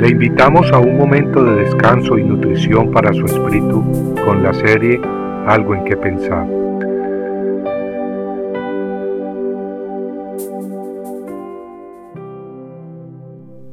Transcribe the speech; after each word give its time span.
Le 0.00 0.08
invitamos 0.08 0.72
a 0.72 0.78
un 0.78 0.96
momento 0.96 1.44
de 1.44 1.56
descanso 1.56 2.16
y 2.16 2.24
nutrición 2.24 2.90
para 2.90 3.12
su 3.12 3.26
espíritu 3.26 3.84
con 4.24 4.42
la 4.42 4.54
serie 4.54 4.98
Algo 5.46 5.74
en 5.74 5.84
que 5.84 5.94
pensar. 5.94 6.46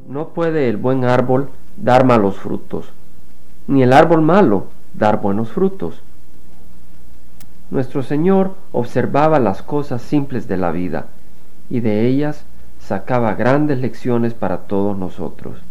No 0.10 0.28
puede 0.34 0.68
el 0.68 0.76
buen 0.76 1.06
árbol 1.06 1.50
dar 1.78 2.04
malos 2.04 2.36
frutos, 2.36 2.92
ni 3.68 3.84
el 3.84 3.94
árbol 3.94 4.22
malo 4.22 4.66
dar 4.94 5.22
buenos 5.22 5.54
frutos. 5.54 6.02
Nuestro 7.72 8.04
Señor 8.04 8.56
observaba 8.74 9.40
las 9.40 9.62
cosas 9.62 10.02
simples 10.02 10.50
de 10.50 10.58
la 10.58 10.72
vida 10.74 11.06
y 11.70 11.80
de 11.80 12.06
ellas 12.06 12.44
sacaba 12.82 13.36
grandes 13.36 13.80
lecciones 13.80 14.34
para 14.34 14.58
todos 14.58 14.98
nosotros 14.98 15.67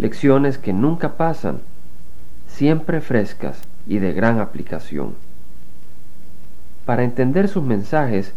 lecciones 0.00 0.56
que 0.56 0.72
nunca 0.72 1.18
pasan, 1.18 1.58
siempre 2.48 3.02
frescas 3.02 3.60
y 3.86 3.98
de 3.98 4.14
gran 4.14 4.40
aplicación. 4.40 5.14
Para 6.86 7.04
entender 7.04 7.48
sus 7.48 7.62
mensajes 7.62 8.32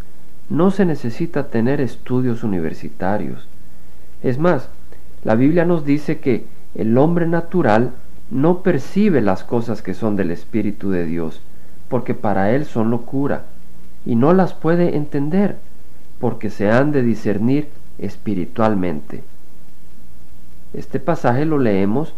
no 0.49 0.72
se 0.72 0.84
necesita 0.84 1.48
tener 1.48 1.80
estudios 1.80 2.44
universitarios. 2.44 3.48
Es 4.22 4.38
más, 4.38 4.67
la 5.23 5.36
Biblia 5.36 5.63
nos 5.63 5.86
dice 5.86 6.20
que 6.20 6.45
el 6.76 6.98
hombre 6.98 7.27
natural 7.27 7.91
no 8.30 8.59
percibe 8.59 9.22
las 9.22 9.45
cosas 9.45 9.81
que 9.81 9.94
son 9.94 10.17
del 10.17 10.31
Espíritu 10.31 10.91
de 10.91 11.05
Dios, 11.05 11.41
porque 11.88 12.14
para 12.14 12.52
él 12.52 12.66
son 12.66 12.91
locura, 12.91 13.44
y 14.05 14.17
no 14.17 14.34
las 14.34 14.53
puede 14.53 14.98
entender, 14.98 15.55
porque 16.20 16.50
se 16.50 16.70
han 16.70 16.91
de 16.91 17.03
discernir 17.03 17.70
espiritualmente. 18.00 19.23
Este 20.73 21.00
pasaje 21.00 21.45
lo 21.45 21.59
leemos 21.59 22.13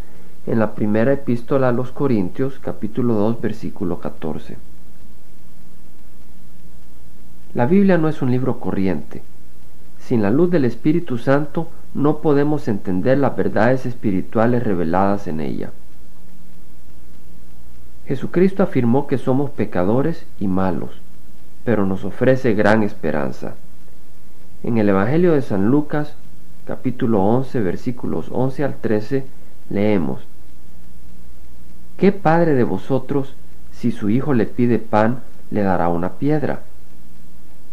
en 0.48 0.60
la 0.60 0.76
primera 0.76 1.12
epístola 1.12 1.70
a 1.70 1.74
los 1.74 1.92
Corintios, 1.92 2.58
capítulo 2.60 3.16
2, 3.16 3.42
versículo 3.42 4.00
14. 4.00 4.58
La 7.54 7.66
Biblia 7.66 7.98
no 7.98 8.08
es 8.08 8.22
un 8.22 8.32
libro 8.32 8.60
corriente. 8.60 9.24
Sin 10.00 10.22
la 10.22 10.30
luz 10.30 10.52
del 10.52 10.66
Espíritu 10.66 11.18
Santo 11.18 11.68
no 11.94 12.20
podemos 12.20 12.68
entender 12.68 13.18
las 13.18 13.36
verdades 13.36 13.86
espirituales 13.86 14.64
reveladas 14.64 15.28
en 15.28 15.42
ella. 15.42 15.72
Jesucristo 18.08 18.64
afirmó 18.64 19.08
que 19.08 19.18
somos 19.18 19.50
pecadores 19.50 20.26
y 20.40 20.48
malos, 20.48 20.92
pero 21.64 21.86
nos 21.86 22.06
ofrece 22.06 22.54
gran 22.54 22.84
esperanza. 22.84 23.56
En 24.64 24.78
el 24.78 24.90
Evangelio 24.90 25.34
de 25.34 25.42
San 25.42 25.68
Lucas 25.68 26.16
capítulo 26.66 27.24
11, 27.24 27.60
versículos 27.62 28.28
11 28.32 28.64
al 28.64 28.76
13, 28.78 29.26
leemos, 29.70 30.22
¿Qué 31.98 32.12
padre 32.12 32.56
de 32.56 32.64
vosotros, 32.64 33.36
si 33.72 33.92
su 33.92 34.10
hijo 34.10 34.34
le 34.34 34.46
pide 34.46 34.80
pan, 34.80 35.22
le 35.52 35.62
dará 35.62 35.90
una 35.90 36.14
piedra? 36.14 36.64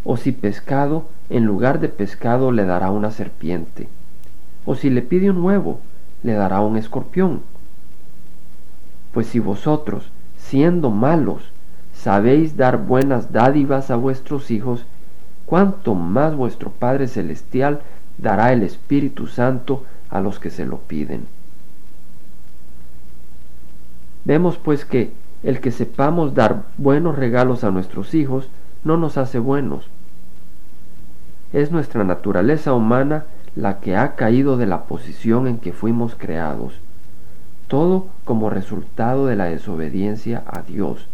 ¿O 0.04 0.16
si 0.16 0.32
pescado, 0.32 1.06
en 1.30 1.46
lugar 1.46 1.80
de 1.80 1.88
pescado 1.88 2.52
le 2.52 2.64
dará 2.64 2.90
una 2.90 3.10
serpiente? 3.10 3.88
¿O 4.66 4.74
si 4.74 4.90
le 4.90 5.00
pide 5.00 5.30
un 5.30 5.42
huevo, 5.42 5.80
le 6.22 6.34
dará 6.34 6.60
un 6.60 6.76
escorpión? 6.76 7.40
Pues 9.12 9.26
si 9.26 9.38
vosotros, 9.38 10.10
siendo 10.36 10.90
malos, 10.90 11.50
sabéis 11.94 12.56
dar 12.56 12.76
buenas 12.76 13.32
dádivas 13.32 13.90
a 13.90 13.96
vuestros 13.96 14.50
hijos, 14.50 14.84
cuánto 15.46 15.94
más 15.94 16.36
vuestro 16.36 16.70
Padre 16.70 17.08
Celestial 17.08 17.80
dará 18.18 18.52
el 18.52 18.62
Espíritu 18.62 19.26
Santo 19.26 19.84
a 20.10 20.20
los 20.20 20.38
que 20.38 20.50
se 20.50 20.66
lo 20.66 20.78
piden. 20.78 21.26
Vemos 24.24 24.56
pues 24.56 24.84
que 24.84 25.12
el 25.42 25.60
que 25.60 25.72
sepamos 25.72 26.34
dar 26.34 26.64
buenos 26.76 27.16
regalos 27.16 27.64
a 27.64 27.70
nuestros 27.70 28.14
hijos 28.14 28.48
no 28.84 28.96
nos 28.96 29.18
hace 29.18 29.38
buenos. 29.38 29.88
Es 31.52 31.70
nuestra 31.70 32.04
naturaleza 32.04 32.72
humana 32.72 33.24
la 33.56 33.80
que 33.80 33.96
ha 33.96 34.14
caído 34.14 34.56
de 34.56 34.66
la 34.66 34.84
posición 34.84 35.46
en 35.46 35.58
que 35.58 35.72
fuimos 35.72 36.14
creados, 36.14 36.74
todo 37.68 38.06
como 38.24 38.48
resultado 38.48 39.26
de 39.26 39.36
la 39.36 39.46
desobediencia 39.46 40.42
a 40.46 40.62
Dios. 40.62 41.06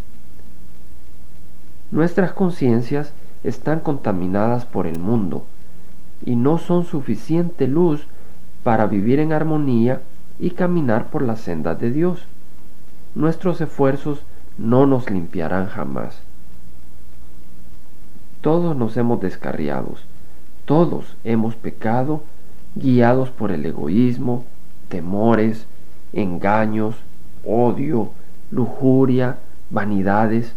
Nuestras 1.91 2.33
conciencias 2.33 3.13
están 3.43 3.81
contaminadas 3.81 4.67
por 4.67 4.87
el 4.87 4.99
mundo, 4.99 5.47
y 6.25 6.37
no 6.37 6.59
son 6.59 6.85
suficiente 6.85 7.67
luz 7.67 8.07
para 8.63 8.87
vivir 8.87 9.21
en 9.21 9.33
armonía 9.33 10.03
y 10.39 10.51
caminar 10.51 11.11
por 11.11 11.23
las 11.23 11.41
sendas 11.41 11.81
de 11.81 11.91
Dios. 11.91 12.25
Nuestros 13.15 13.61
esfuerzos 13.61 14.23
no 14.57 14.87
nos 14.87 15.11
limpiarán 15.11 15.67
jamás. 15.69 16.21
Todos 18.41 18.77
nos 18.77 18.97
hemos 18.97 19.21
descarriados, 19.21 20.05
todos 20.65 21.17
hemos 21.25 21.55
pecado, 21.57 22.23
guiados 22.75 23.31
por 23.31 23.51
el 23.51 23.67
egoísmo, 23.67 24.45
temores, 24.89 25.67
engaños, 26.13 26.95
odio, 27.45 28.11
lujuria, 28.51 29.39
vanidades. 29.71 30.55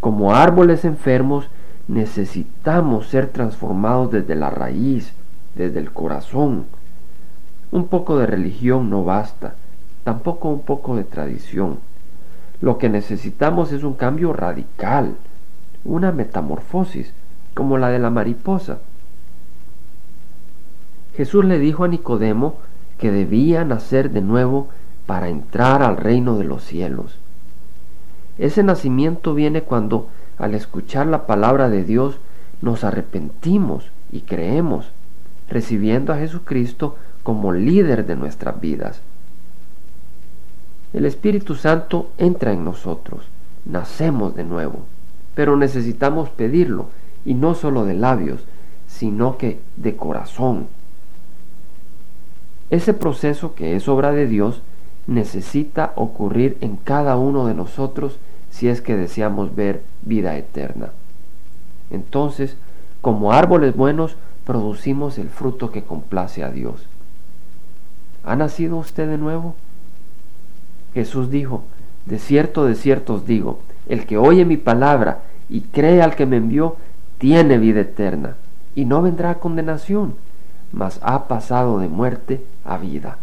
Como 0.00 0.34
árboles 0.34 0.84
enfermos 0.84 1.48
necesitamos 1.88 3.08
ser 3.08 3.28
transformados 3.28 4.12
desde 4.12 4.34
la 4.34 4.50
raíz, 4.50 5.12
desde 5.54 5.80
el 5.80 5.90
corazón. 5.90 6.66
Un 7.72 7.88
poco 7.88 8.18
de 8.18 8.26
religión 8.26 8.90
no 8.90 9.04
basta, 9.04 9.54
tampoco 10.04 10.50
un 10.50 10.60
poco 10.60 10.96
de 10.96 11.04
tradición. 11.04 11.80
Lo 12.60 12.78
que 12.78 12.88
necesitamos 12.88 13.72
es 13.72 13.82
un 13.82 13.94
cambio 13.94 14.32
radical, 14.32 15.16
una 15.84 16.12
metamorfosis, 16.12 17.12
como 17.54 17.78
la 17.78 17.88
de 17.88 17.98
la 17.98 18.10
mariposa. 18.10 18.78
Jesús 21.16 21.44
le 21.44 21.58
dijo 21.58 21.84
a 21.84 21.88
Nicodemo 21.88 22.56
que 22.98 23.10
debía 23.10 23.64
nacer 23.64 24.10
de 24.10 24.20
nuevo 24.20 24.68
para 25.06 25.28
entrar 25.28 25.82
al 25.82 25.96
reino 25.96 26.36
de 26.36 26.44
los 26.44 26.62
cielos. 26.64 27.18
Ese 28.36 28.62
nacimiento 28.62 29.34
viene 29.34 29.62
cuando 29.62 30.08
al 30.38 30.54
escuchar 30.54 31.06
la 31.06 31.26
palabra 31.26 31.68
de 31.68 31.84
Dios, 31.84 32.18
nos 32.62 32.84
arrepentimos 32.84 33.90
y 34.12 34.20
creemos, 34.22 34.90
recibiendo 35.48 36.12
a 36.12 36.18
Jesucristo 36.18 36.96
como 37.22 37.52
líder 37.52 38.06
de 38.06 38.16
nuestras 38.16 38.60
vidas. 38.60 39.00
El 40.92 41.04
Espíritu 41.04 41.54
Santo 41.54 42.10
entra 42.16 42.52
en 42.52 42.64
nosotros, 42.64 43.26
nacemos 43.64 44.34
de 44.34 44.44
nuevo, 44.44 44.86
pero 45.34 45.56
necesitamos 45.56 46.30
pedirlo, 46.30 46.86
y 47.24 47.34
no 47.34 47.54
solo 47.54 47.84
de 47.84 47.94
labios, 47.94 48.40
sino 48.86 49.36
que 49.36 49.60
de 49.76 49.96
corazón. 49.96 50.68
Ese 52.70 52.94
proceso 52.94 53.54
que 53.54 53.76
es 53.76 53.88
obra 53.88 54.12
de 54.12 54.26
Dios 54.26 54.62
necesita 55.06 55.92
ocurrir 55.96 56.56
en 56.60 56.76
cada 56.76 57.16
uno 57.16 57.46
de 57.46 57.54
nosotros 57.54 58.18
si 58.50 58.68
es 58.68 58.80
que 58.80 58.96
deseamos 58.96 59.54
ver 59.54 59.82
vida 60.08 60.36
eterna. 60.36 60.90
Entonces, 61.90 62.56
como 63.00 63.32
árboles 63.32 63.76
buenos, 63.76 64.16
producimos 64.44 65.18
el 65.18 65.28
fruto 65.28 65.70
que 65.70 65.84
complace 65.84 66.42
a 66.42 66.50
Dios. 66.50 66.86
¿Ha 68.24 68.34
nacido 68.34 68.76
usted 68.76 69.08
de 69.08 69.18
nuevo? 69.18 69.54
Jesús 70.94 71.30
dijo, 71.30 71.62
de 72.06 72.18
cierto, 72.18 72.64
de 72.64 72.74
cierto 72.74 73.14
os 73.14 73.26
digo, 73.26 73.60
el 73.88 74.06
que 74.06 74.18
oye 74.18 74.44
mi 74.44 74.56
palabra 74.56 75.20
y 75.48 75.60
cree 75.60 76.02
al 76.02 76.16
que 76.16 76.26
me 76.26 76.36
envió, 76.36 76.76
tiene 77.18 77.58
vida 77.58 77.80
eterna, 77.80 78.36
y 78.74 78.84
no 78.84 79.02
vendrá 79.02 79.30
a 79.30 79.38
condenación, 79.38 80.14
mas 80.72 80.98
ha 81.02 81.28
pasado 81.28 81.78
de 81.78 81.88
muerte 81.88 82.44
a 82.64 82.78
vida. 82.78 83.18